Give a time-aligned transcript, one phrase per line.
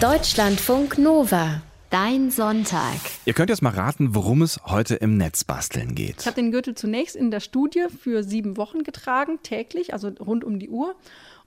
[0.00, 1.60] Deutschlandfunk Nova.
[1.90, 2.96] Dein Sonntag.
[3.26, 6.20] Ihr könnt jetzt mal raten, worum es heute im Netzbasteln geht.
[6.20, 10.42] Ich habe den Gürtel zunächst in der Studie für sieben Wochen getragen, täglich, also rund
[10.42, 10.94] um die Uhr.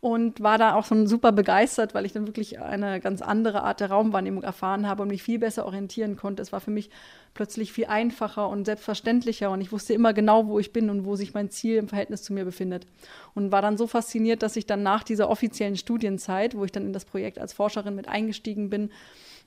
[0.03, 3.79] Und war da auch schon super begeistert, weil ich dann wirklich eine ganz andere Art
[3.79, 6.41] der Raumwahrnehmung erfahren habe und mich viel besser orientieren konnte.
[6.41, 6.89] Es war für mich
[7.33, 11.15] plötzlich viel einfacher und selbstverständlicher und ich wusste immer genau, wo ich bin und wo
[11.15, 12.85] sich mein Ziel im Verhältnis zu mir befindet.
[13.33, 16.85] Und war dann so fasziniert, dass ich dann nach dieser offiziellen Studienzeit, wo ich dann
[16.85, 18.89] in das Projekt als Forscherin mit eingestiegen bin,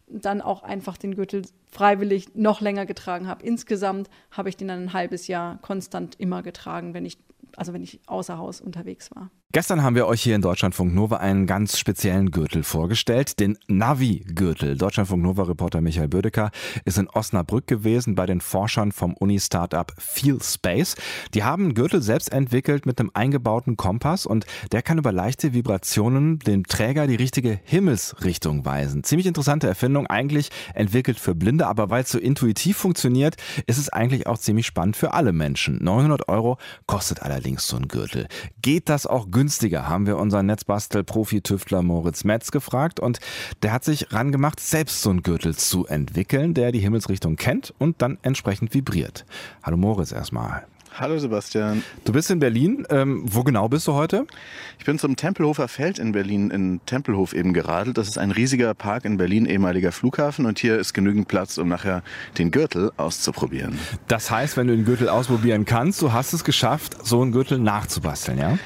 [0.09, 3.45] dann auch einfach den Gürtel freiwillig noch länger getragen habe.
[3.45, 7.19] Insgesamt habe ich den dann ein halbes Jahr konstant immer getragen, wenn ich,
[7.57, 9.31] also wenn ich außer Haus unterwegs war.
[9.53, 14.77] Gestern haben wir euch hier in Deutschlandfunk Nova einen ganz speziellen Gürtel vorgestellt, den Navi-Gürtel.
[14.77, 16.51] Deutschlandfunk Nova-Reporter Michael Bödecker
[16.85, 20.95] ist in Osnabrück gewesen bei den Forschern vom Uni-Startup Feel Space.
[21.33, 25.55] Die haben einen Gürtel selbst entwickelt mit einem eingebauten Kompass und der kann über leichte
[25.55, 29.05] Vibrationen dem Träger die richtige Himmelsrichtung weisen.
[29.05, 33.89] Ziemlich interessante Erfindung, eigentlich entwickelt für Blinde, aber weil es so intuitiv funktioniert, ist es
[33.89, 35.83] eigentlich auch ziemlich spannend für alle Menschen.
[35.83, 38.29] 900 Euro kostet allerdings so ein Gürtel.
[38.61, 39.47] Geht das auch günstig?
[39.47, 43.21] günstiger, haben wir unseren Netzbastel-Profi-Tüftler Moritz Metz gefragt und
[43.63, 48.03] der hat sich rangemacht, selbst so einen Gürtel zu entwickeln, der die Himmelsrichtung kennt und
[48.03, 49.25] dann entsprechend vibriert.
[49.63, 50.67] Hallo Moritz erstmal.
[50.99, 51.83] Hallo Sebastian.
[52.07, 52.87] Du bist in Berlin.
[52.89, 54.27] Ähm, wo genau bist du heute?
[54.79, 57.99] Ich bin zum Tempelhofer Feld in Berlin, in Tempelhof eben geradelt.
[57.99, 60.47] Das ist ein riesiger Park in Berlin, ehemaliger Flughafen.
[60.47, 62.03] Und hier ist genügend Platz, um nachher
[62.39, 63.79] den Gürtel auszuprobieren.
[64.09, 67.59] Das heißt, wenn du den Gürtel ausprobieren kannst, du hast es geschafft, so einen Gürtel
[67.59, 68.59] nachzubasteln, ja?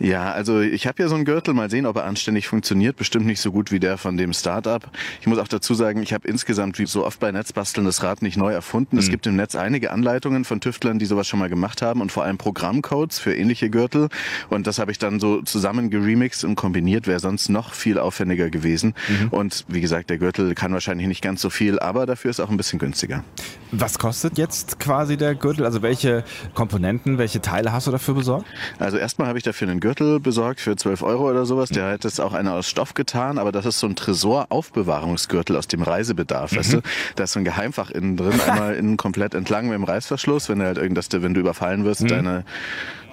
[0.00, 2.96] Ja, also ich habe ja so einen Gürtel, mal sehen, ob er anständig funktioniert.
[2.96, 4.82] Bestimmt nicht so gut wie der von dem Startup.
[5.20, 8.22] Ich muss auch dazu sagen, ich habe insgesamt wie so oft bei Netzbasteln das Rad
[8.22, 8.96] nicht neu erfunden.
[8.96, 9.00] Mhm.
[9.00, 12.10] Es gibt im Netz einige Anleitungen von Tüftlern, die sowas schon mal gemacht haben und
[12.10, 14.08] vor allem Programmcodes für ähnliche Gürtel.
[14.50, 18.50] Und das habe ich dann so zusammen geremixed und kombiniert, wäre sonst noch viel aufwendiger
[18.50, 18.94] gewesen.
[19.08, 19.28] Mhm.
[19.28, 22.50] Und wie gesagt, der Gürtel kann wahrscheinlich nicht ganz so viel, aber dafür ist auch
[22.50, 23.22] ein bisschen günstiger.
[23.70, 25.64] Was kostet jetzt quasi der Gürtel?
[25.64, 28.46] Also welche Komponenten, welche Teile hast du dafür besorgt?
[28.78, 31.68] Also erstmal habe ich dafür einen Gürtel besorgt für 12 Euro oder sowas.
[31.68, 35.68] Der hat jetzt auch einer aus Stoff getan, aber das ist so ein Tresor-Aufbewahrungsgürtel aus
[35.68, 36.52] dem Reisebedarf.
[36.52, 36.56] Mhm.
[36.56, 36.80] Weißt du?
[37.16, 40.60] Da ist so ein Geheimfach innen drin, einmal innen komplett entlang mit dem Reißverschluss, wenn
[40.60, 42.08] du halt irgendwas, wenn du überfallen wirst, mhm.
[42.08, 42.44] deine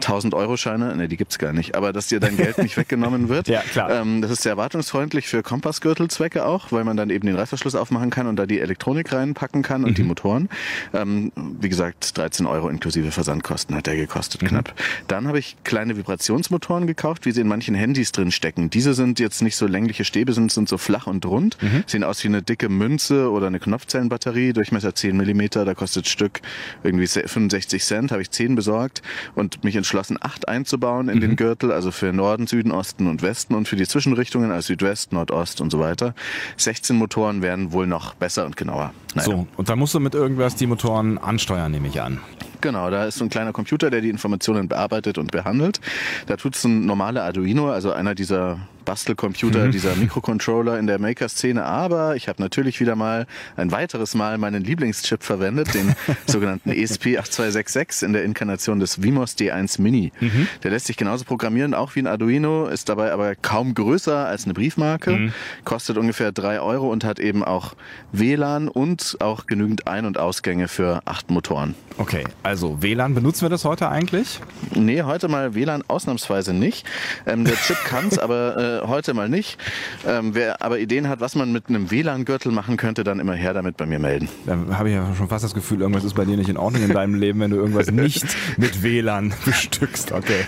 [0.01, 3.29] 1000 Euro Scheine, ne, die gibt's gar nicht, aber dass dir dein Geld nicht weggenommen
[3.29, 3.47] wird.
[3.47, 3.89] Ja, klar.
[3.91, 8.09] Ähm, das ist sehr erwartungsfreundlich für Kompassgürtelzwecke auch, weil man dann eben den Reißverschluss aufmachen
[8.09, 9.95] kann und da die Elektronik reinpacken kann und mhm.
[9.95, 10.49] die Motoren.
[10.93, 14.47] Ähm, wie gesagt, 13 Euro inklusive Versandkosten hat der gekostet, mhm.
[14.47, 14.73] knapp.
[15.07, 18.69] Dann habe ich kleine Vibrationsmotoren gekauft, wie sie in manchen Handys drin stecken.
[18.69, 21.83] Diese sind jetzt nicht so längliche Stäbe, sind, sind so flach und rund, mhm.
[21.85, 26.41] sehen aus wie eine dicke Münze oder eine Knopfzellenbatterie, Durchmesser 10 Millimeter, da kostet Stück
[26.83, 29.01] irgendwie 65 Cent, habe ich 10 besorgt
[29.35, 29.90] und mich entschlossen,
[30.21, 31.21] acht einzubauen in mhm.
[31.21, 35.13] den Gürtel, also für Norden, Süden, Osten und Westen und für die Zwischenrichtungen, also Südwest,
[35.13, 36.13] Nordost und so weiter.
[36.57, 38.93] 16 Motoren wären wohl noch besser und genauer.
[39.15, 39.25] Naja.
[39.25, 42.19] So, und dann musst du mit irgendwas die Motoren ansteuern, nehme ich an.
[42.61, 45.81] Genau, da ist so ein kleiner Computer, der die Informationen bearbeitet und behandelt.
[46.27, 49.71] Da tut es ein normaler Arduino, also einer dieser Bastelcomputer, mhm.
[49.71, 51.63] dieser Mikrocontroller in der Maker-Szene.
[51.63, 55.95] Aber ich habe natürlich wieder mal ein weiteres Mal meinen Lieblingschip verwendet, den
[56.25, 60.11] sogenannten ESP8266 in der Inkarnation des Vimos D1 Mini.
[60.19, 60.47] Mhm.
[60.63, 64.45] Der lässt sich genauso programmieren, auch wie ein Arduino, ist dabei aber kaum größer als
[64.45, 65.33] eine Briefmarke, mhm.
[65.63, 67.75] kostet ungefähr drei Euro und hat eben auch
[68.11, 71.75] WLAN und auch genügend Ein- und Ausgänge für acht Motoren.
[71.97, 74.41] Okay, also WLAN, benutzen wir das heute eigentlich?
[74.75, 76.85] Nee, heute mal WLAN ausnahmsweise nicht.
[77.25, 79.57] Ähm, der Chip kann es, aber äh, heute mal nicht.
[80.05, 83.53] Ähm, wer aber Ideen hat, was man mit einem WLAN-Gürtel machen könnte, dann immer her
[83.53, 84.27] damit bei mir melden.
[84.45, 86.83] Da habe ich ja schon fast das Gefühl, irgendwas ist bei dir nicht in Ordnung
[86.83, 88.25] in deinem Leben, wenn du irgendwas nicht
[88.57, 90.11] mit WLAN bestückst.
[90.11, 90.45] Okay.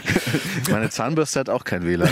[0.70, 2.10] Meine Zahnbürste hat auch kein WLAN.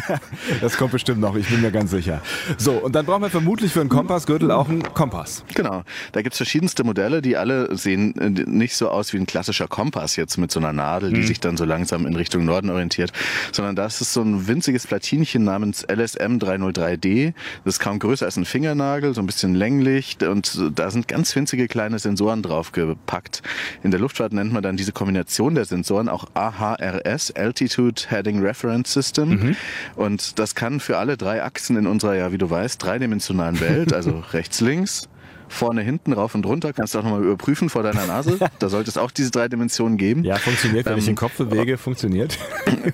[0.60, 2.20] das kommt bestimmt noch, ich bin mir ganz sicher.
[2.58, 5.44] So, und dann brauchen wir vermutlich für einen Kompassgürtel auch einen Kompass.
[5.54, 5.82] Genau.
[6.12, 9.68] Da gibt es verschiedenste Modelle, die alle sehen äh, nicht so aus wie ein klassischer
[9.68, 11.26] Kompass jetzt mit so einer Nadel, die mhm.
[11.26, 13.12] sich dann so langsam in Richtung Norden orientiert,
[13.52, 17.32] sondern das ist so ein winziges Platinchen namens LSM 303D.
[17.64, 21.34] Das ist kaum größer als ein Fingernagel, so ein bisschen länglich und da sind ganz
[21.34, 23.42] winzige kleine Sensoren drauf gepackt.
[23.82, 28.92] In der Luftfahrt nennt man dann diese Kombination der Sensoren auch AHRS, Altitude Heading Reference
[28.92, 29.28] System.
[29.30, 29.56] Mhm.
[29.96, 33.92] Und das kann für alle drei Achsen in unserer, ja, wie du weißt, dreidimensionalen Welt,
[33.92, 35.08] also rechts, links,
[35.50, 36.72] vorne, hinten, rauf und runter.
[36.72, 38.38] Kannst du auch nochmal überprüfen vor deiner Nase.
[38.58, 40.22] Da sollte es auch diese drei Dimensionen geben.
[40.22, 42.38] Ja, funktioniert, wenn ähm, ich den Kopf bewege, funktioniert.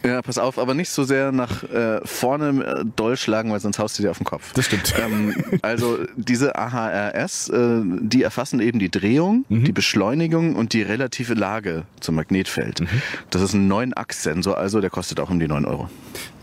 [0.05, 3.79] Ja, pass auf, aber nicht so sehr nach äh, vorne äh, doll schlagen, weil sonst
[3.79, 4.53] haust du dir auf den Kopf.
[4.55, 4.95] Das stimmt.
[5.01, 9.65] Ähm, also diese AHRS, äh, die erfassen eben die Drehung, mhm.
[9.65, 12.81] die Beschleunigung und die relative Lage zum Magnetfeld.
[12.81, 12.89] Mhm.
[13.31, 15.89] Das ist ein 9-Achs-Sensor, also der kostet auch um die 9 Euro.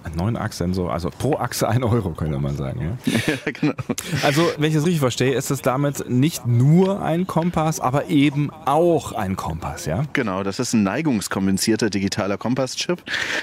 [0.03, 2.97] Ein 9-Achs-Sensor, also pro Achse ein Euro, könnte man sagen.
[3.05, 3.13] Ja?
[3.27, 3.73] ja, genau.
[4.21, 8.51] Also, wenn ich das richtig verstehe, ist es damit nicht nur ein Kompass, aber eben
[8.65, 10.03] auch ein Kompass, ja?
[10.13, 13.01] Genau, das ist ein neigungskompensierter digitaler Kompasschip.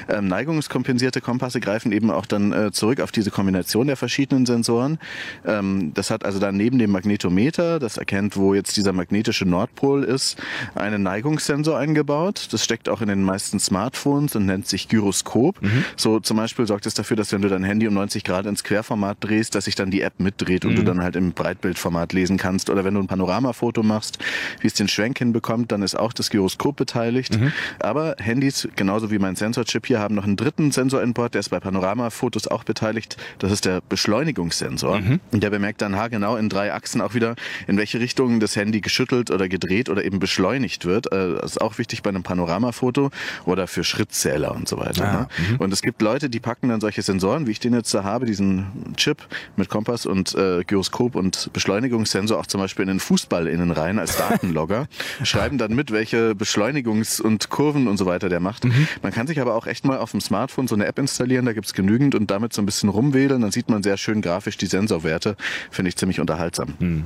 [0.09, 4.99] Ähm, neigungskompensierte Kompasse greifen eben auch dann äh, zurück auf diese Kombination der verschiedenen Sensoren.
[5.47, 10.05] Ähm, das hat also dann neben dem Magnetometer, das erkennt, wo jetzt dieser magnetische Nordpol
[10.05, 10.41] ist,
[10.75, 12.49] einen Neigungssensor eingebaut.
[12.51, 15.63] Das steckt auch in den meisten Smartphones und nennt sich Gyroskop.
[15.63, 15.85] Mhm.
[15.97, 18.65] So zum Beispiel sorgt es dafür, dass wenn du dein Handy um 90 Grad ins
[18.65, 20.77] Querformat drehst, dass sich dann die App mitdreht und mhm.
[20.77, 22.71] du dann halt im Breitbildformat lesen kannst.
[22.71, 24.19] Oder wenn du ein Panoramafoto machst,
[24.61, 27.39] wie es den Schwenk hinbekommt, dann ist auch das Gyroskop beteiligt.
[27.39, 27.53] Mhm.
[27.79, 31.41] Aber Handys, genauso wie mein Sensorchip hier, haben noch einen dritten Sensor in Bord, der
[31.41, 33.17] ist bei Panoramafotos auch beteiligt.
[33.39, 35.01] Das ist der Beschleunigungssensor.
[35.01, 35.21] Mhm.
[35.33, 37.37] Und der bemerkt dann haargenau in drei Achsen auch wieder,
[37.67, 41.13] in welche Richtung das Handy geschüttelt oder gedreht oder eben beschleunigt wird.
[41.13, 43.11] Äh, das ist auch wichtig bei einem Panoramafoto
[43.45, 45.09] oder für Schrittzähler und so weiter.
[45.09, 45.29] Ah, ne?
[45.51, 45.57] Mhm.
[45.57, 48.27] Und es gibt Leute, die packen dann solche Sensoren, wie ich den jetzt da habe,
[48.27, 49.19] diesen Chip
[49.57, 53.99] mit Kompass und äh, Gyroskop und Beschleunigungssensor auch zum Beispiel in den Fußball innen rein
[53.99, 54.87] als Datenlogger,
[55.23, 58.65] schreiben dann mit, welche Beschleunigungs- und Kurven und so weiter der macht.
[58.65, 58.89] Mhm.
[59.03, 61.53] Man kann sich aber auch echt mal auf dem Smartphone so eine App installieren, da
[61.53, 64.67] gibt's genügend und damit so ein bisschen rumwählen, dann sieht man sehr schön grafisch die
[64.67, 65.37] Sensorwerte.
[65.71, 66.75] Finde ich ziemlich unterhaltsam.
[66.79, 67.05] Mhm.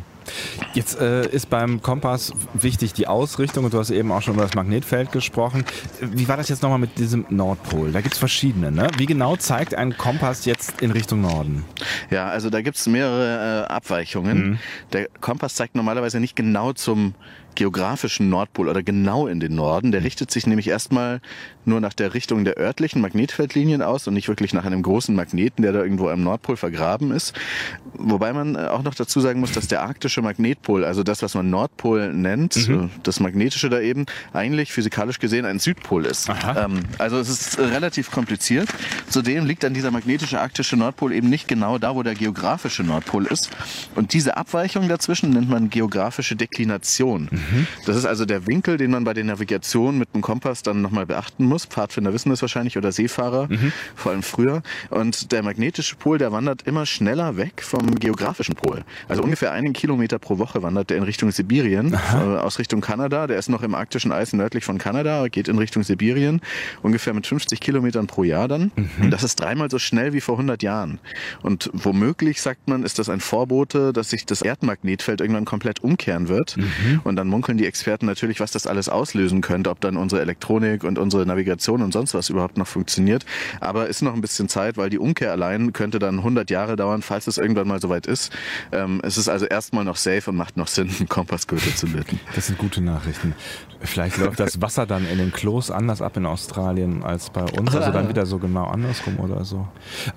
[0.75, 4.43] Jetzt äh, ist beim Kompass wichtig die Ausrichtung und du hast eben auch schon über
[4.43, 5.65] das Magnetfeld gesprochen.
[6.01, 7.93] Wie war das jetzt nochmal mit diesem Nordpol?
[7.93, 8.73] Da gibt es verschiedene.
[8.73, 8.89] Ne?
[8.97, 11.65] Wie genau zeigt ein Kompass jetzt in Richtung Norden?
[12.11, 14.51] Ja, also da gibt es mehrere äh, Abweichungen.
[14.51, 14.59] Mhm.
[14.93, 17.15] Der Kompass zeigt normalerweise nicht genau zum
[17.55, 19.93] geografischen Nordpol oder genau in den Norden.
[19.93, 21.21] Der richtet sich nämlich erstmal
[21.65, 25.63] nur nach der Richtung der örtlichen Magnetfeldlinien aus und nicht wirklich nach einem großen Magneten,
[25.63, 27.35] der da irgendwo am Nordpol vergraben ist.
[27.95, 31.35] Wobei man äh, auch noch dazu sagen muss, dass der arktische Magnetpol, also das, was
[31.35, 32.75] man Nordpol nennt, mhm.
[32.75, 36.29] Äh, das magnetische da eben, eigentlich physikalisch gesehen ein Südpol ist.
[36.57, 38.69] Ähm, also es ist relativ kompliziert.
[39.09, 43.27] Zudem liegt dann dieser magnetische arktische Nordpol eben nicht genau da, wo der geografische Nordpol
[43.27, 43.51] ist.
[43.95, 47.29] Und diese Abweichung dazwischen nennt man geografische Deklination.
[47.31, 47.44] Mhm.
[47.87, 51.07] Das ist also der Winkel, den man bei der Navigation mit dem Kompass dann nochmal
[51.07, 51.67] beachten muss.
[51.67, 53.73] Pfadfinder wissen das wahrscheinlich oder Seefahrer, mhm.
[53.95, 54.63] vor allem früher.
[54.91, 58.85] Und der magnetische Pol, der wandert immer schneller weg vom geografischen Pol.
[59.09, 62.37] Also ungefähr einen Kilometer pro Woche wandert der in Richtung Sibirien, Aha.
[62.37, 63.27] Äh, aus Richtung Kanada.
[63.27, 66.41] Der ist noch im arktischen Eis nördlich von Kanada, geht in Richtung Sibirien,
[66.83, 68.73] ungefähr mit 50 Kilometern pro Jahr dann.
[68.77, 68.91] Mhm.
[69.05, 70.99] Und das ist dreimal so schnell wie vor 100 Jahren.
[71.43, 76.29] Und womöglich, sagt man, ist das ein Vorbote, dass sich das Erdmagnetfeld irgendwann komplett umkehren
[76.29, 76.57] wird.
[76.57, 77.01] Mhm.
[77.05, 80.85] Und dann munkeln die Experten natürlich, was das alles auslösen könnte, ob dann unsere Elektronik
[80.85, 83.27] und unsere Navigation und sonst was überhaupt noch funktioniert.
[83.61, 87.03] Aber ist noch ein bisschen Zeit, weil die Umkehr allein könnte dann 100 Jahre dauern,
[87.03, 88.33] falls es irgendwann mal soweit ist.
[88.71, 92.21] Ähm, es ist also erstmal noch safe und macht noch Sinn, einen Kompassgürtel zu löten.
[92.37, 93.35] Das sind gute Nachrichten.
[93.81, 97.75] Vielleicht läuft das Wasser dann in den Klos anders ab in Australien als bei uns.
[97.75, 99.67] Also dann wieder so genau andersrum oder so.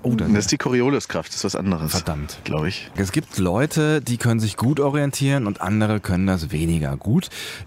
[0.04, 1.92] Oh, dann das ist die Corioliskraft, das ist was anderes.
[1.92, 2.40] Verdammt.
[2.44, 2.90] Glaube ich.
[2.96, 7.06] Es gibt Leute, die können sich gut orientieren und andere können das weniger gut.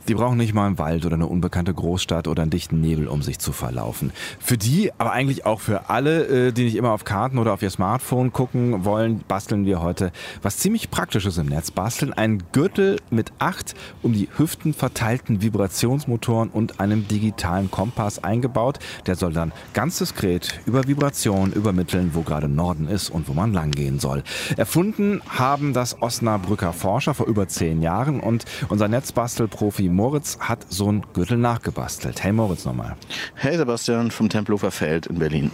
[0.08, 3.22] Die brauchen nicht mal einen Wald oder eine unbekannte Großstadt oder einen dichten Nebel, um
[3.22, 4.12] sich zu verlaufen.
[4.38, 7.62] Für die, aber eigentlich auch für alle, äh, die nicht immer auf Karten oder auf
[7.62, 11.70] ihr Smartphone gucken wollen, basteln wir heute was ziemlich Praktisches im Netz.
[11.70, 18.78] Basteln einen Gürtel mit acht um die Hüften verteilten Vibrationsmotoren und einem digitalen Kompass eingebaut.
[19.06, 23.52] Der soll dann ganz diskret über Vibration übermitteln, wo gerade Norden ist und wo man
[23.52, 24.22] langgehen soll.
[24.56, 28.88] Erfunden haben das Osnabrücker Forscher vor über zehn Jahren und unser
[29.30, 32.22] Netzbastelprofi Moritz hat so einen Gürtel nachgebastelt.
[32.22, 32.96] Hey Moritz nochmal.
[33.34, 35.52] Hey Sebastian vom Tempelhofer Feld in Berlin.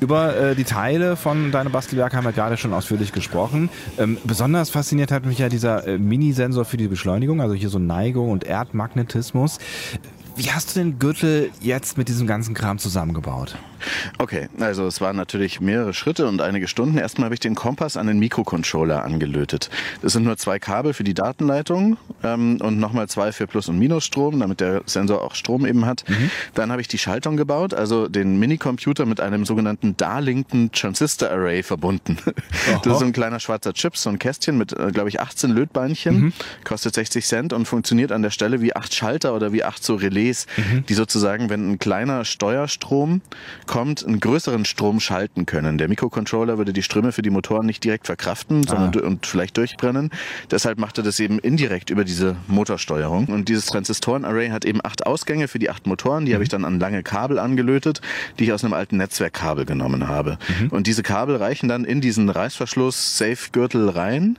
[0.00, 3.68] Über äh, die Teile von deinem Bastelwerk haben wir gerade schon ausführlich gesprochen.
[3.98, 7.78] Ähm, besonders fasziniert hat mich ja dieser äh, Mini-Sensor für die Beschleunigung, also hier so
[7.78, 9.58] Neigung und Erdmagnetismus.
[10.36, 13.56] Wie hast du den Gürtel jetzt mit diesem ganzen Kram zusammengebaut?
[14.18, 16.98] Okay, also es waren natürlich mehrere Schritte und einige Stunden.
[16.98, 19.70] Erstmal habe ich den Kompass an den Mikrocontroller angelötet.
[20.02, 23.78] Das sind nur zwei Kabel für die Datenleitung ähm, und nochmal zwei für Plus- und
[23.78, 26.04] Minusstrom, damit der Sensor auch Strom eben hat.
[26.08, 26.30] Mhm.
[26.54, 31.62] Dann habe ich die Schaltung gebaut, also den Minicomputer mit einem sogenannten Darlington Transistor Array
[31.62, 32.18] verbunden.
[32.24, 32.80] Aha.
[32.82, 35.50] Das ist so ein kleiner schwarzer Chip, so ein Kästchen mit, äh, glaube ich, 18
[35.50, 36.32] Lötbeinchen, mhm.
[36.64, 39.94] kostet 60 Cent und funktioniert an der Stelle wie acht Schalter oder wie acht so
[39.94, 40.84] Relais, mhm.
[40.86, 43.20] die sozusagen, wenn ein kleiner Steuerstrom
[43.70, 45.78] kommt, einen größeren Strom schalten können.
[45.78, 49.06] Der Mikrocontroller würde die Ströme für die Motoren nicht direkt verkraften sondern ah.
[49.06, 50.10] und vielleicht durchbrennen.
[50.50, 53.26] Deshalb macht er das eben indirekt über diese Motorsteuerung.
[53.26, 56.24] Und dieses Transistoren-Array hat eben acht Ausgänge für die acht Motoren.
[56.24, 56.34] Die mhm.
[56.34, 58.00] habe ich dann an lange Kabel angelötet,
[58.40, 60.38] die ich aus einem alten Netzwerkkabel genommen habe.
[60.60, 60.70] Mhm.
[60.70, 64.36] Und diese Kabel reichen dann in diesen Reißverschluss-Safe-Gürtel rein.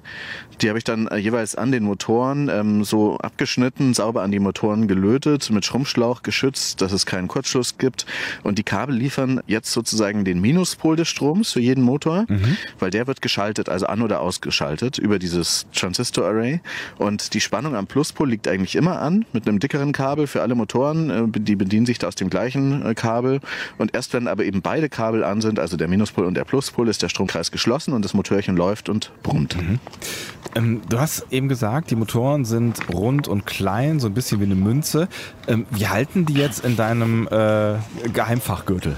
[0.62, 4.40] Die habe ich dann äh, jeweils an den Motoren ähm, so abgeschnitten, sauber an die
[4.40, 8.06] Motoren gelötet, mit Schrumpf Stromschlauch geschützt, dass es keinen Kurzschluss gibt.
[8.44, 12.58] Und die Kabel liefern jetzt sozusagen den Minuspol des Stroms für jeden Motor, mhm.
[12.80, 16.62] weil der wird geschaltet, also an- oder ausgeschaltet über dieses Transistor-Array.
[16.98, 20.56] Und die Spannung am Pluspol liegt eigentlich immer an mit einem dickeren Kabel für alle
[20.56, 21.10] Motoren.
[21.10, 23.40] Äh, die bedienen sich da aus dem gleichen äh, Kabel.
[23.78, 26.88] Und erst wenn aber eben beide Kabel an sind, also der Minuspol und der Pluspol,
[26.88, 29.58] ist der Stromkreis geschlossen und das Motörchen läuft und brummt.
[29.58, 29.80] Mhm.
[30.56, 34.46] Ähm, du hast eben gesagt, die Motoren sind rund und klein, so ein bisschen wie
[34.46, 35.08] eine Münze.
[35.48, 37.76] Ähm, wie halten die jetzt in deinem äh,
[38.14, 38.98] Geheimfachgürtel?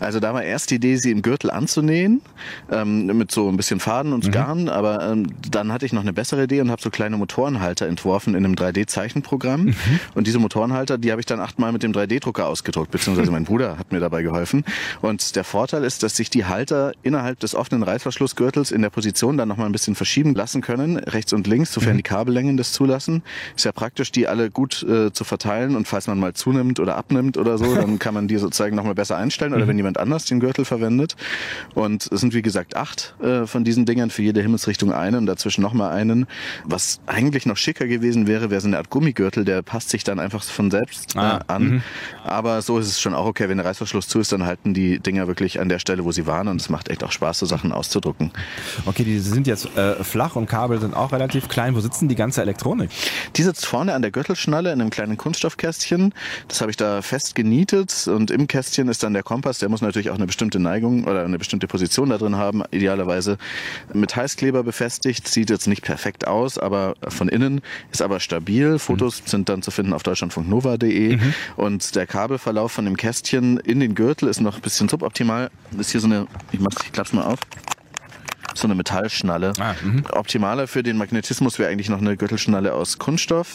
[0.00, 2.22] Also da war erst die Idee, sie im Gürtel anzunähen,
[2.70, 4.30] ähm, mit so ein bisschen Faden und mhm.
[4.30, 7.86] Garn, aber ähm, dann hatte ich noch eine bessere Idee und habe so kleine Motorenhalter
[7.86, 9.62] entworfen in einem 3D-Zeichenprogramm.
[9.62, 9.74] Mhm.
[10.14, 13.78] Und diese Motorenhalter, die habe ich dann achtmal mit dem 3D-Drucker ausgedruckt, beziehungsweise mein Bruder
[13.78, 14.64] hat mir dabei geholfen.
[15.00, 19.36] Und der Vorteil ist, dass sich die Halter innerhalb des offenen Reißverschlussgürtels in der Position
[19.36, 21.98] dann nochmal ein bisschen verschieben lassen können, rechts und links, sofern mhm.
[21.98, 23.22] die Kabellängen das zulassen.
[23.56, 26.96] Ist ja praktisch, die alle gut äh, zu verteilen und falls man mal zunimmt oder
[26.96, 29.70] abnimmt oder so, dann kann man die sozusagen nochmal besser einstellen oder mhm.
[29.70, 31.16] wenn jemand anders den Gürtel verwendet.
[31.74, 35.26] Und es sind wie gesagt acht äh, von diesen Dingern, für jede Himmelsrichtung einen und
[35.26, 36.26] dazwischen nochmal einen.
[36.64, 40.18] Was eigentlich noch schicker gewesen wäre, wäre so eine Art Gummigürtel, der passt sich dann
[40.18, 41.62] einfach von selbst äh, ah, an.
[41.62, 41.80] -hmm.
[42.24, 44.98] Aber so ist es schon auch okay, wenn der Reißverschluss zu ist, dann halten die
[44.98, 47.46] Dinger wirklich an der Stelle, wo sie waren und es macht echt auch Spaß, so
[47.46, 48.30] Sachen auszudrucken.
[48.86, 51.74] Okay, die sind jetzt äh, flach und Kabel sind auch relativ klein.
[51.74, 52.90] Wo sitzt denn die ganze Elektronik?
[53.36, 56.14] Die sitzt vorne an der Gürtelschnalle in einem kleinen Kunststoffkästchen.
[56.48, 59.80] Das habe ich da fest genietet und im Kästchen ist dann der Kompass, der muss
[59.80, 62.62] natürlich auch eine bestimmte Neigung oder eine bestimmte Position da drin haben.
[62.70, 63.38] Idealerweise
[63.92, 65.28] mit Heißkleber befestigt.
[65.28, 68.78] Sieht jetzt nicht perfekt aus, aber von innen ist aber stabil.
[68.78, 69.26] Fotos mhm.
[69.26, 71.34] sind dann zu finden auf deutschlandfunknova.de mhm.
[71.56, 75.50] und der Kabelverlauf von dem Kästchen in den Gürtel ist noch ein bisschen suboptimal.
[75.78, 77.40] Ist hier so eine, ich mach's, ich klapp's mal auf
[78.54, 79.52] so eine Metallschnalle.
[79.58, 80.04] Ah, mhm.
[80.10, 83.54] Optimaler für den Magnetismus wäre eigentlich noch eine Gürtelschnalle aus Kunststoff,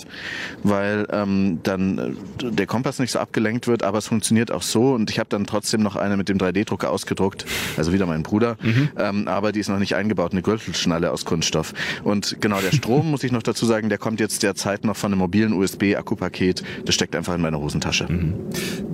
[0.63, 4.93] weil ähm, dann äh, der Kompass nicht so abgelenkt wird, aber es funktioniert auch so
[4.93, 7.45] und ich habe dann trotzdem noch eine mit dem 3D-Drucker ausgedruckt,
[7.77, 8.89] also wieder mein Bruder, mhm.
[8.97, 11.73] ähm, aber die ist noch nicht eingebaut, eine Gürtelschnalle aus Kunststoff.
[12.03, 15.11] Und genau der Strom, muss ich noch dazu sagen, der kommt jetzt derzeit noch von
[15.11, 18.11] einem mobilen USB-Akkupaket, das steckt einfach in meiner Hosentasche.
[18.11, 18.35] Mhm.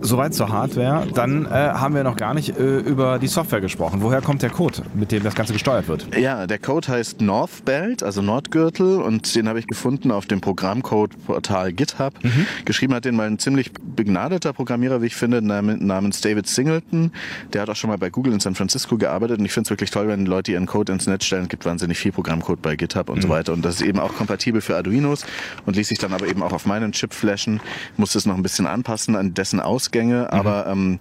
[0.02, 4.02] Soweit zur Hardware, dann äh, haben wir noch gar nicht äh, über die Software gesprochen.
[4.02, 5.91] Woher kommt der Code, mit dem das Ganze gesteuert wird?
[5.92, 6.16] Wird.
[6.18, 11.74] Ja, der Code heißt Northbelt, also Nordgürtel und den habe ich gefunden auf dem Programmcode-Portal
[11.74, 12.14] GitHub.
[12.24, 12.48] Mhm.
[12.66, 17.12] Geschrieben hat den mal ein ziemlich begnadeter Programmierer, wie ich finde, namens David Singleton.
[17.54, 19.70] Der hat auch schon mal bei Google in San Francisco gearbeitet und ich finde es
[19.70, 21.44] wirklich toll, wenn Leute ihren Code ins Netz stellen.
[21.44, 23.22] Es gibt wahnsinnig viel Programmcode bei GitHub und mhm.
[23.22, 25.26] so weiter und das ist eben auch kompatibel für Arduinos
[25.66, 27.60] und ließ sich dann aber eben auch auf meinen Chip flashen.
[27.98, 30.40] Musste es noch ein bisschen anpassen an dessen Ausgänge, mhm.
[30.40, 31.00] aber ähm,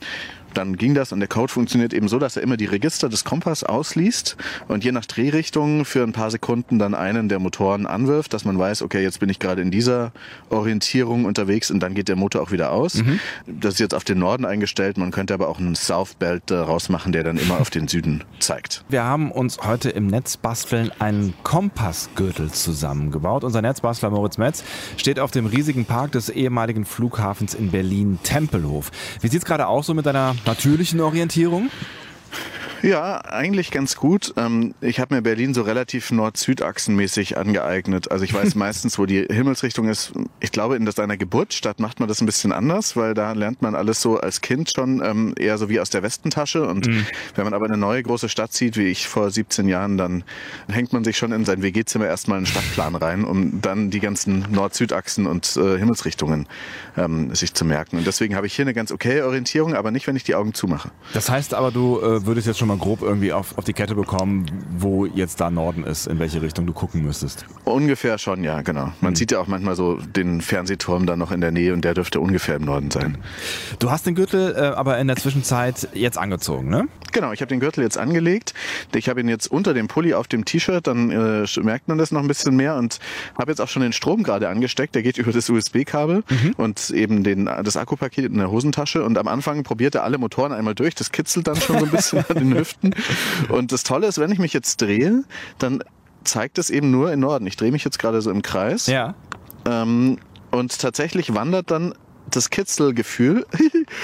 [0.54, 3.24] dann ging das und der Code funktioniert eben so, dass er immer die Register des
[3.24, 4.36] Kompass ausliest
[4.68, 8.58] und je nach Drehrichtung für ein paar Sekunden dann einen der Motoren anwirft, dass man
[8.58, 10.12] weiß, okay, jetzt bin ich gerade in dieser
[10.48, 12.94] Orientierung unterwegs und dann geht der Motor auch wieder aus.
[12.94, 13.20] Mhm.
[13.46, 16.88] Das ist jetzt auf den Norden eingestellt, man könnte aber auch einen South Belt daraus
[16.88, 18.84] machen, der dann immer auf den Süden zeigt.
[18.88, 23.44] Wir haben uns heute im Netzbasteln einen Kompassgürtel zusammengebaut.
[23.44, 24.64] Unser Netzbastler Moritz Metz
[24.96, 28.90] steht auf dem riesigen Park des ehemaligen Flughafens in Berlin Tempelhof.
[29.20, 31.70] Wie sieht es gerade auch so mit deiner natürlichen Orientierung?
[32.82, 34.32] Ja, eigentlich ganz gut.
[34.36, 38.10] Ähm, ich habe mir Berlin so relativ Nord-Süd-Achsenmäßig angeeignet.
[38.10, 40.12] Also ich weiß meistens, wo die Himmelsrichtung ist.
[40.40, 43.74] Ich glaube, in seiner Geburtsstadt macht man das ein bisschen anders, weil da lernt man
[43.74, 46.66] alles so als Kind schon ähm, eher so wie aus der Westentasche.
[46.66, 47.06] Und mhm.
[47.34, 50.24] wenn man aber eine neue große Stadt sieht, wie ich vor 17 Jahren, dann
[50.68, 54.46] hängt man sich schon in sein WG-Zimmer erstmal einen Stadtplan rein, um dann die ganzen
[54.50, 56.46] Nord-Süd-Achsen und äh, Himmelsrichtungen
[56.96, 57.98] ähm, sich zu merken.
[57.98, 60.54] Und deswegen habe ich hier eine ganz okay Orientierung, aber nicht, wenn ich die Augen
[60.54, 60.90] zumache.
[61.12, 63.94] Das heißt aber, du äh, würdest jetzt schon mal grob irgendwie auf, auf die Kette
[63.94, 64.46] bekommen,
[64.78, 67.44] wo jetzt da Norden ist, in welche Richtung du gucken müsstest.
[67.64, 68.92] Ungefähr schon, ja, genau.
[69.00, 69.16] Man mhm.
[69.16, 72.20] sieht ja auch manchmal so den Fernsehturm da noch in der Nähe und der dürfte
[72.20, 73.18] ungefähr im Norden sein.
[73.78, 76.86] Du hast den Gürtel äh, aber in der Zwischenzeit jetzt angezogen, ne?
[77.12, 78.54] Genau, ich habe den Gürtel jetzt angelegt.
[78.94, 82.12] Ich habe ihn jetzt unter dem Pulli auf dem T-Shirt, dann äh, merkt man das
[82.12, 83.00] noch ein bisschen mehr und
[83.36, 84.94] habe jetzt auch schon den Strom gerade angesteckt.
[84.94, 86.54] Der geht über das USB-Kabel mhm.
[86.56, 89.02] und eben den, das Akkupaket in der Hosentasche.
[89.02, 90.94] Und am Anfang probiert er alle Motoren einmal durch.
[90.94, 92.94] Das kitzelt dann schon so ein bisschen an den Hüften.
[93.48, 95.24] Und das Tolle ist, wenn ich mich jetzt drehe,
[95.58, 95.82] dann
[96.24, 97.46] zeigt es eben nur in Norden.
[97.46, 98.86] Ich drehe mich jetzt gerade so im Kreis.
[98.86, 99.14] Ja.
[99.64, 100.18] Ähm,
[100.50, 101.94] und tatsächlich wandert dann
[102.36, 103.46] das Kitzelgefühl,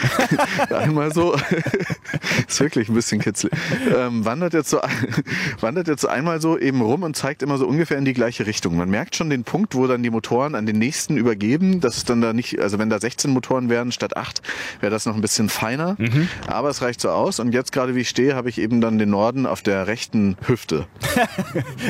[0.70, 1.34] einmal so,
[2.48, 3.52] ist wirklich ein bisschen kitzelig,
[3.94, 4.80] ähm, wandert, jetzt so,
[5.60, 8.76] wandert jetzt einmal so eben rum und zeigt immer so ungefähr in die gleiche Richtung.
[8.76, 11.80] Man merkt schon den Punkt, wo dann die Motoren an den nächsten übergeben.
[11.80, 14.42] Das ist dann da nicht, also wenn da 16 Motoren wären statt 8,
[14.80, 15.96] wäre das noch ein bisschen feiner.
[15.98, 16.28] Mhm.
[16.46, 17.40] Aber es reicht so aus.
[17.40, 20.36] Und jetzt gerade wie ich stehe, habe ich eben dann den Norden auf der rechten
[20.46, 20.86] Hüfte.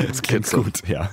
[0.07, 1.09] das klingt gut, ja.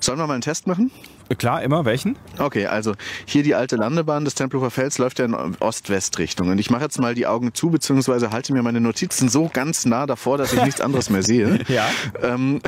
[0.00, 0.90] Sollen wir mal einen Test machen?
[1.38, 1.84] Klar, immer.
[1.84, 2.16] Welchen?
[2.38, 2.94] Okay, also
[3.24, 6.48] hier die alte Landebahn des Tempelhofer Felds läuft ja in Ost-West-Richtung.
[6.48, 9.86] Und ich mache jetzt mal die Augen zu, beziehungsweise halte mir meine Notizen so ganz
[9.86, 11.60] nah davor, dass ich nichts anderes mehr sehe.
[11.70, 11.88] Ja.
[12.20, 12.60] Ähm,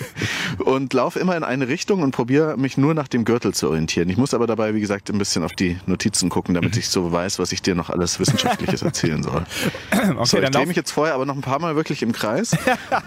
[0.64, 4.08] und laufe immer in eine Richtung und probiere mich nur nach dem Gürtel zu orientieren.
[4.08, 7.12] Ich muss aber dabei, wie gesagt, ein bisschen auf die Notizen gucken, damit ich so
[7.12, 9.44] weiß, was ich dir noch alles Wissenschaftliches erzählen soll.
[9.90, 12.12] Okay, so, ich dann drehe mich jetzt vorher aber noch ein paar Mal wirklich im
[12.12, 12.56] Kreis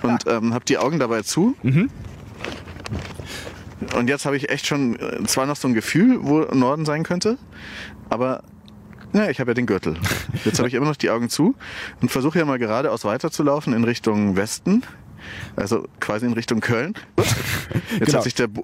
[0.03, 1.55] und ähm, habe die Augen dabei zu.
[3.95, 7.03] Und jetzt habe ich echt schon äh, zwar noch so ein Gefühl, wo Norden sein
[7.03, 7.38] könnte,
[8.10, 8.43] aber
[9.13, 9.98] ja, ich habe ja den Gürtel.
[10.45, 11.53] Jetzt habe ich immer noch die Augen zu
[12.01, 14.83] und versuche ja mal geradeaus weiterzulaufen in Richtung Westen.
[15.57, 16.93] Also quasi in Richtung Köln.
[17.17, 18.13] Jetzt Genau.
[18.13, 18.63] hat sich der Bo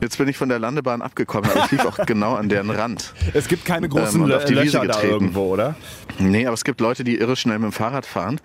[0.00, 3.14] Jetzt bin ich von der Landebahn abgekommen, aber ich lief auch genau an deren Rand.
[3.34, 5.12] Es gibt keine großen Ähm, auf die Lö- Wiese Löcher da getreten.
[5.12, 5.74] irgendwo, oder?
[6.20, 8.40] Nee, aber es gibt Leute, die irre schnell mit dem Fahrrad fahren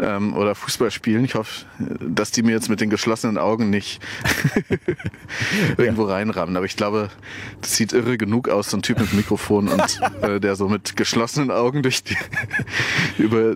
[0.00, 1.24] ähm, oder Fußball spielen.
[1.24, 1.66] Ich hoffe,
[2.00, 4.00] dass die mir jetzt mit den geschlossenen Augen nicht
[5.76, 6.56] irgendwo reinrammen.
[6.56, 7.10] Aber ich glaube,
[7.60, 10.96] das sieht irre genug aus, so ein Typ mit Mikrofon und äh, der so mit
[10.96, 12.16] geschlossenen Augen durch die,
[13.18, 13.54] über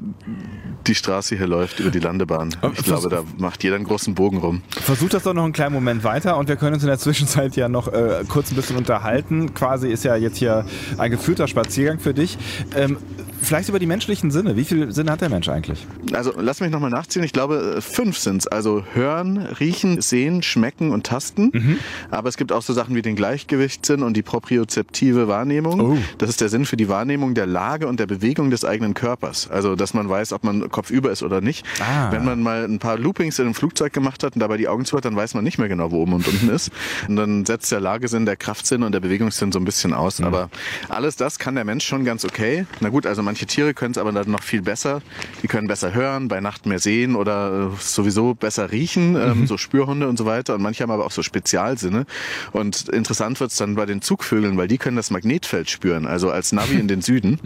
[0.86, 2.54] die Straße hier läuft, über die Landebahn.
[2.60, 4.62] Aber Ich glaube, da macht jeder einen großen Bogen rum.
[4.70, 7.56] Versuch das doch noch einen kleinen Moment weiter und wir können uns in der Zwischenzeit
[7.56, 9.54] ja noch äh, kurz ein bisschen unterhalten.
[9.54, 10.64] Quasi ist ja jetzt hier
[10.98, 12.38] ein geführter Spaziergang für dich.
[12.76, 12.96] Ähm,
[13.42, 14.56] vielleicht über die menschlichen Sinne.
[14.56, 15.86] Wie viele Sinne hat der Mensch eigentlich?
[16.12, 17.22] Also lass mich nochmal nachziehen.
[17.22, 18.46] Ich glaube, äh, fünf sind's.
[18.46, 21.78] Also hören, riechen, sehen, schmecken und tasten.
[22.10, 25.80] Aber es gibt auch so Sachen wie den Gleichgewichtssinn und die propriozeptive Wahrnehmung.
[25.80, 25.98] Oh.
[26.18, 29.50] Das ist der Sinn für die Wahrnehmung der Lage und der Bewegung des eigenen Körpers.
[29.50, 31.66] Also, dass man weiß, ob man kopfüber ist oder nicht.
[31.80, 32.10] Ah.
[32.10, 34.84] Wenn man mal ein paar Loopings in einem Flugzeug gemacht hat und dabei die Augen
[34.84, 36.70] zu hat, dann weiß man nicht mehr genau, wo oben und unten ist.
[37.08, 40.20] Und dann setzt der Lagesinn, der Kraftsinn und der Bewegungssinn so ein bisschen aus.
[40.20, 40.50] Aber
[40.88, 42.66] alles das kann der Mensch schon ganz okay.
[42.80, 45.00] Na gut, also manche Tiere können es aber dann noch viel besser.
[45.42, 49.56] Die können besser hören, bei Nacht mehr sehen oder äh, sowieso besser riechen, ähm, so
[49.56, 50.54] Spürhunde und so weiter.
[50.54, 52.04] Und manche haben aber auch so Spezialsinne.
[52.52, 56.52] Und interessant wird's dann bei den Zugvögeln, weil die können das Magnetfeld spüren, also als
[56.52, 57.40] Navi in den Süden.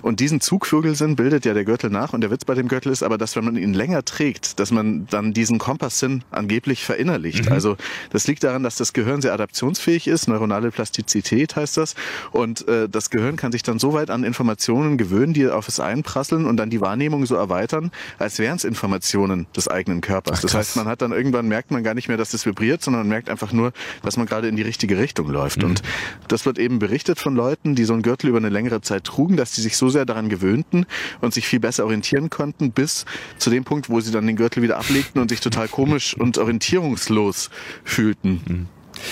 [0.00, 2.14] Und diesen Zugvögelsinn bildet ja der Gürtel nach.
[2.14, 4.70] Und der Witz bei dem Gürtel ist aber, dass wenn man ihn länger trägt, dass
[4.70, 7.50] man dann diesen Kompasssinn angeblich verinnerlicht.
[7.50, 7.76] Also
[8.08, 10.28] das liegt daran, dass das Gehirn sehr adaptionsfähig ist.
[10.28, 11.94] Neuronale Plastizität heißt das.
[12.32, 15.80] Und äh, das Gehirn kann sich dann so weit an Informationen gewöhnen, die auf es
[15.80, 20.38] einprasseln und dann die Wahrnehmung so erweitern, als wären es Informationen des eigenen Körpers.
[20.38, 22.82] Ach, das heißt, man hat dann irgendwann merkt man gar nicht mehr, dass es vibriert,
[22.82, 25.64] sondern man merkt einfach nur, dass man gerade in die richtige Richtung läuft.
[25.64, 25.82] Und
[26.28, 29.36] das wird eben berichtet von Leuten, die so einen Gürtel über eine längere Zeit trugen,
[29.36, 30.86] dass die sich so sehr daran gewöhnten
[31.20, 33.04] und sich viel besser orientieren konnten, bis
[33.38, 36.38] zu dem Punkt, wo sie dann den Gürtel wieder ablegten und sich total komisch und
[36.38, 37.50] orientierungslos
[37.84, 38.68] fühlten.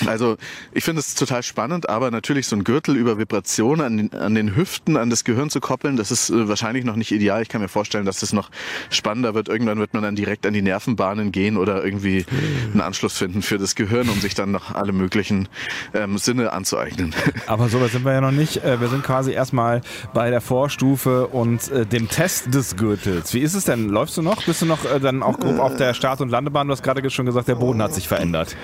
[0.07, 0.37] Also
[0.73, 4.35] ich finde es total spannend, aber natürlich so ein Gürtel über Vibration an den, an
[4.35, 7.43] den Hüften, an das Gehirn zu koppeln, das ist äh, wahrscheinlich noch nicht ideal.
[7.43, 8.51] Ich kann mir vorstellen, dass das noch
[8.91, 9.49] spannender wird.
[9.49, 12.25] Irgendwann wird man dann direkt an die Nervenbahnen gehen oder irgendwie
[12.73, 15.49] einen Anschluss finden für das Gehirn, um sich dann noch alle möglichen
[15.93, 17.15] ähm, Sinne anzueignen.
[17.47, 18.65] Aber so weit sind wir ja noch nicht.
[18.65, 19.81] Äh, Wir sind quasi erstmal
[20.13, 23.35] bei der Vorstufe und äh, dem Test des Gürtels.
[23.35, 23.89] Wie ist es denn?
[23.89, 24.45] Läufst du noch?
[24.45, 26.67] Bist du noch äh, dann auch grob auf der Start- und Landebahn?
[26.67, 28.57] Du hast gerade schon gesagt, der Boden hat sich verändert.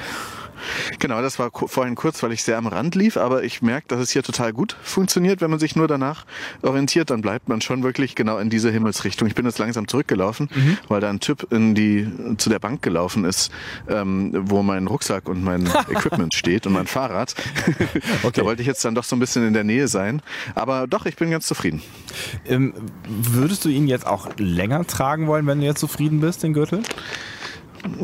[0.98, 4.00] Genau, das war vorhin kurz, weil ich sehr am Rand lief, aber ich merke, dass
[4.00, 5.40] es hier total gut funktioniert.
[5.40, 6.24] Wenn man sich nur danach
[6.62, 9.28] orientiert, dann bleibt man schon wirklich genau in diese Himmelsrichtung.
[9.28, 10.48] Ich bin jetzt langsam zurückgelaufen,
[10.88, 13.50] weil da ein Typ in die, zu der Bank gelaufen ist,
[13.88, 17.34] ähm, wo mein Rucksack und mein Equipment steht und mein Fahrrad.
[18.32, 20.22] Da wollte ich jetzt dann doch so ein bisschen in der Nähe sein.
[20.54, 21.82] Aber doch, ich bin ganz zufrieden.
[22.46, 22.72] Ähm,
[23.06, 26.82] würdest du ihn jetzt auch länger tragen wollen, wenn du jetzt zufrieden bist, den Gürtel?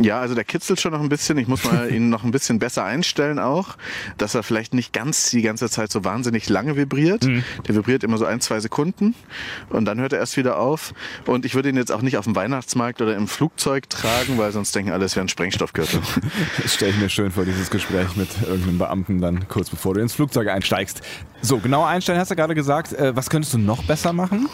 [0.01, 1.39] Ja, also der kitzelt schon noch ein bisschen.
[1.39, 3.77] Ich muss mal ihn noch ein bisschen besser einstellen auch,
[4.19, 7.25] dass er vielleicht nicht ganz die ganze Zeit so wahnsinnig lange vibriert.
[7.25, 9.15] Der vibriert immer so ein, zwei Sekunden
[9.71, 10.95] und dann hört er erst wieder auf.
[11.27, 14.53] Und ich würde ihn jetzt auch nicht auf dem Weihnachtsmarkt oder im Flugzeug tragen, weil
[14.53, 16.01] sonst denken alle, es wäre ein Sprengstoffgürtel.
[16.63, 20.01] Das stelle ich mir schön vor, dieses Gespräch mit irgendeinem Beamten dann kurz bevor du
[20.01, 21.03] ins Flugzeug einsteigst.
[21.43, 22.93] So, genau einstellen hast du gerade gesagt.
[22.93, 24.49] Äh, was könntest du noch besser machen?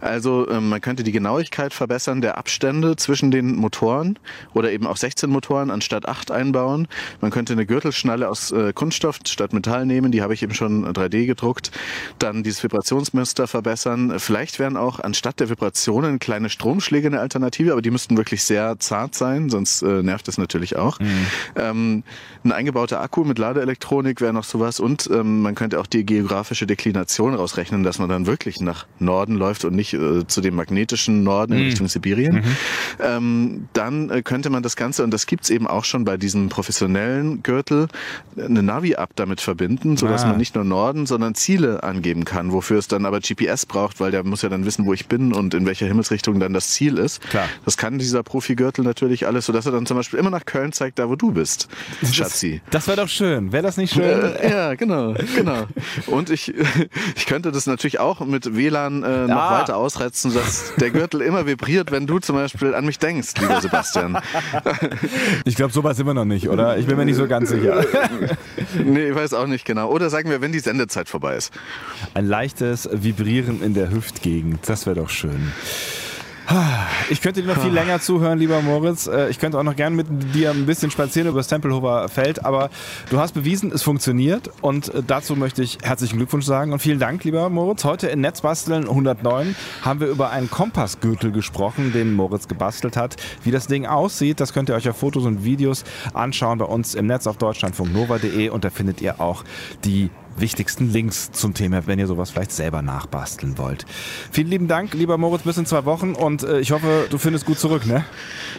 [0.00, 4.18] Also ähm, man könnte die Genauigkeit verbessern der Abstände zwischen den Motoren
[4.58, 6.88] oder eben auch 16 Motoren anstatt 8 einbauen.
[7.20, 10.84] Man könnte eine Gürtelschnalle aus äh, Kunststoff statt Metall nehmen, die habe ich eben schon
[10.86, 11.70] 3D gedruckt.
[12.18, 14.18] Dann dieses Vibrationsmuster verbessern.
[14.18, 18.78] Vielleicht wären auch anstatt der Vibrationen kleine Stromschläge eine Alternative, aber die müssten wirklich sehr
[18.78, 20.98] zart sein, sonst äh, nervt es natürlich auch.
[21.56, 22.02] Ähm,
[22.44, 26.66] ein eingebauter Akku mit Ladeelektronik wäre noch sowas und ähm, man könnte auch die geografische
[26.66, 31.22] Deklination rausrechnen, dass man dann wirklich nach Norden läuft und nicht äh, zu dem magnetischen
[31.22, 32.44] Norden in Richtung Sibirien.
[33.00, 36.16] Ähm, dann äh, könnte könnte man das Ganze, und das gibt's eben auch schon bei
[36.16, 37.88] diesem professionellen Gürtel,
[38.42, 40.28] eine Navi-App damit verbinden, sodass Ah.
[40.28, 44.10] man nicht nur Norden, sondern Ziele angeben kann, wofür es dann aber GPS braucht, weil
[44.10, 46.96] der muss ja dann wissen, wo ich bin und in welcher Himmelsrichtung dann das Ziel
[46.96, 47.20] ist.
[47.28, 47.46] Klar.
[47.66, 50.98] Das kann dieser Profi-Gürtel natürlich alles, sodass er dann zum Beispiel immer nach Köln zeigt,
[50.98, 51.68] da wo du bist,
[52.10, 52.62] Schatzi.
[52.70, 53.52] Das wäre doch schön.
[53.52, 54.02] Wäre das nicht schön?
[54.04, 55.66] Äh, ja, genau, genau.
[56.06, 56.54] Und ich,
[57.16, 59.60] ich könnte das natürlich auch mit WLAN äh, noch Ah.
[59.60, 63.60] weiter ausreizen, dass der Gürtel immer vibriert, wenn du zum Beispiel an mich denkst, lieber
[63.60, 64.18] Sebastian.
[65.44, 66.78] Ich glaube, so weit sind wir noch nicht, oder?
[66.78, 67.84] Ich bin mir nicht so ganz sicher.
[68.84, 69.90] Nee, ich weiß auch nicht genau.
[69.90, 71.52] Oder sagen wir, wenn die Sendezeit vorbei ist.
[72.14, 74.68] Ein leichtes Vibrieren in der Hüftgegend.
[74.68, 75.52] Das wäre doch schön.
[77.10, 79.06] Ich könnte dir noch viel länger zuhören, lieber Moritz.
[79.06, 82.44] Äh, Ich könnte auch noch gern mit dir ein bisschen spazieren über das Tempelhofer Feld,
[82.44, 82.70] aber
[83.10, 86.98] du hast bewiesen, es funktioniert und äh, dazu möchte ich herzlichen Glückwunsch sagen und vielen
[86.98, 87.84] Dank, lieber Moritz.
[87.84, 93.16] Heute in Netzbasteln 109 haben wir über einen Kompassgürtel gesprochen, den Moritz gebastelt hat.
[93.42, 95.84] Wie das Ding aussieht, das könnt ihr euch auf Fotos und Videos
[96.14, 99.44] anschauen bei uns im Netz auf deutschlandfunknova.de und da findet ihr auch
[99.84, 103.86] die wichtigsten Links zum Thema, wenn ihr sowas vielleicht selber nachbasteln wollt.
[104.30, 107.46] Vielen lieben Dank, lieber Moritz, bis in zwei Wochen und äh, ich hoffe, du findest
[107.46, 108.04] gut zurück, ne?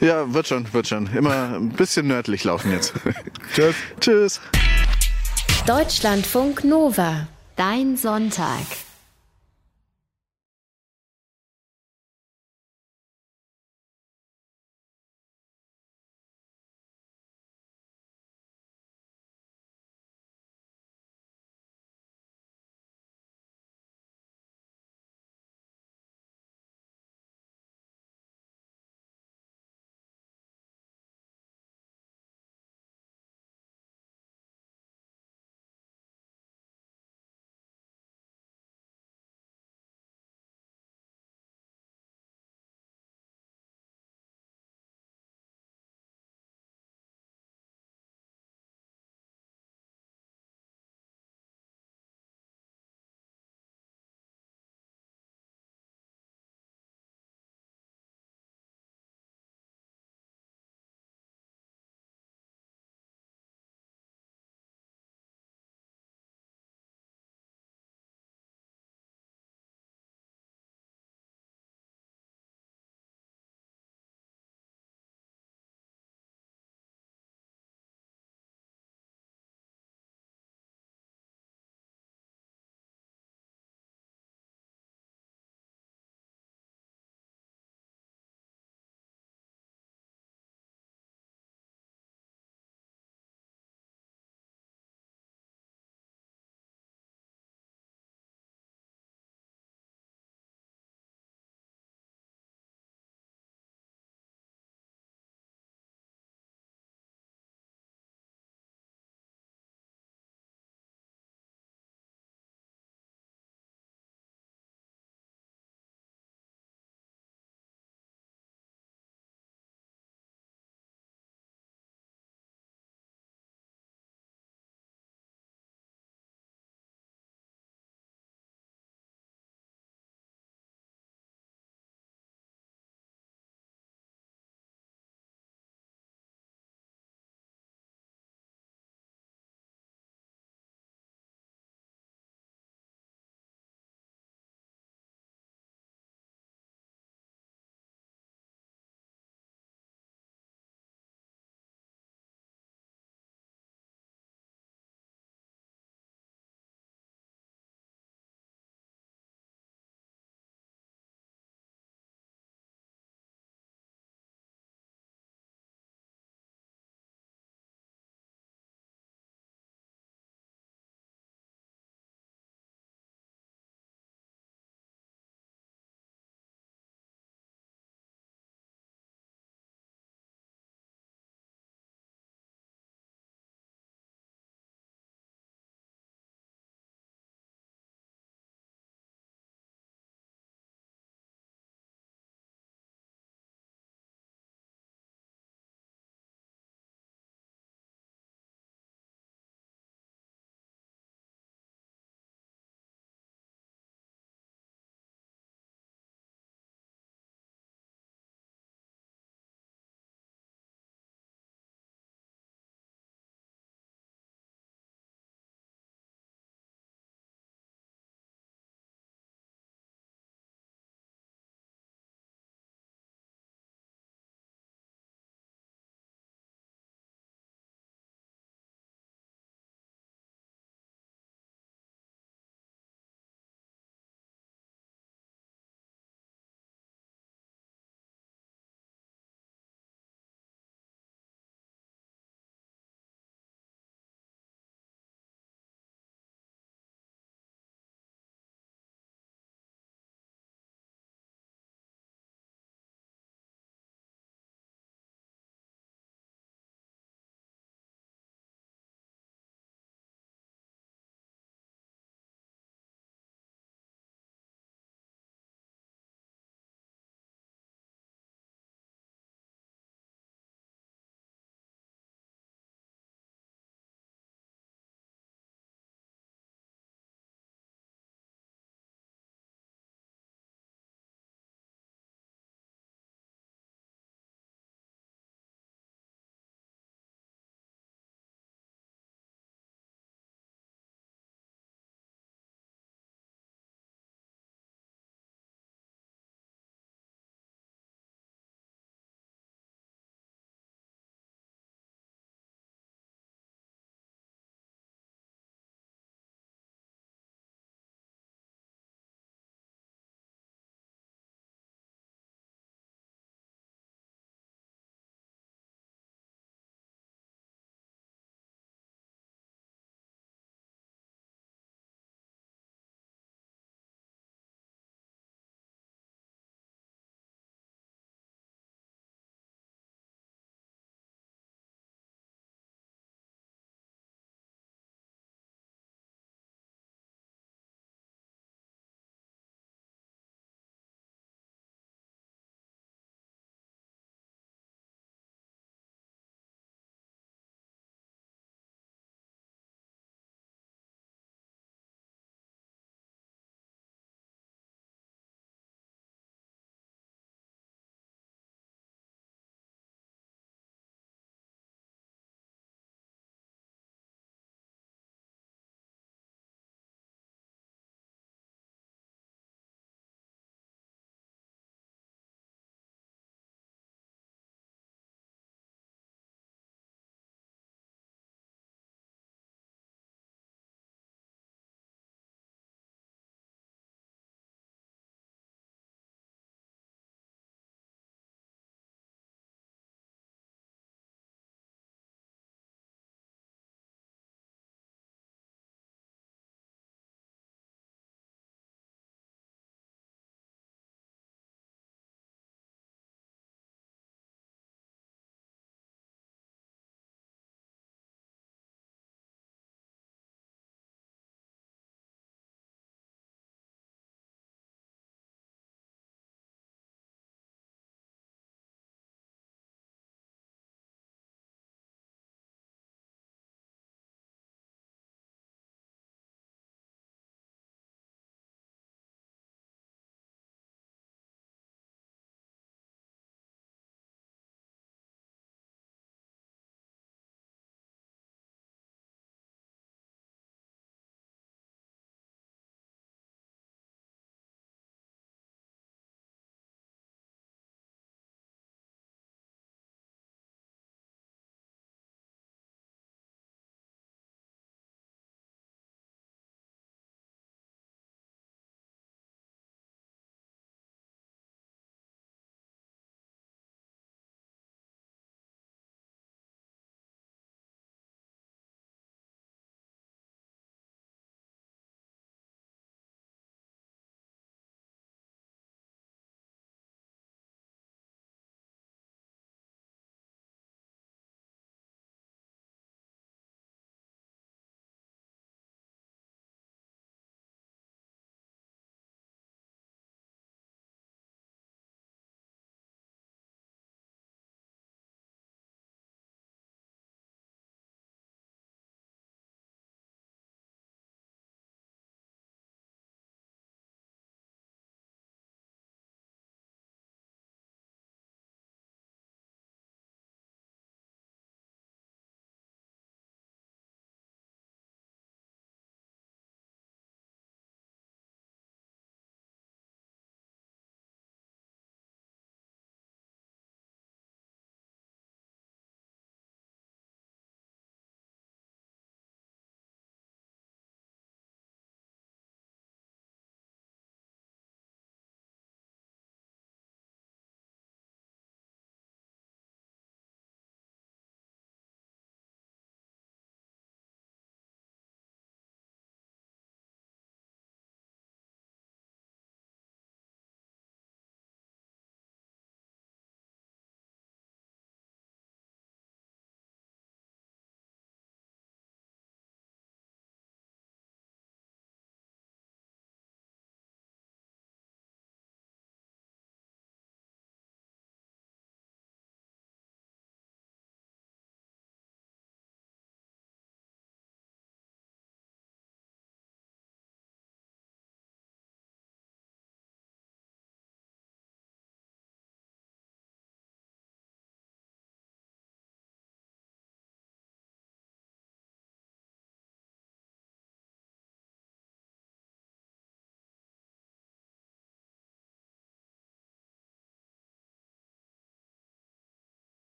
[0.00, 1.06] Ja, wird schon, wird schon.
[1.14, 2.92] Immer ein bisschen nördlich laufen jetzt.
[3.54, 3.74] Tschüss.
[4.00, 4.40] Tschüss.
[5.66, 7.28] Deutschlandfunk Nova.
[7.56, 8.66] Dein Sonntag.